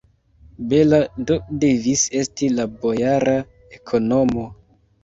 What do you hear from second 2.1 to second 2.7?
esti la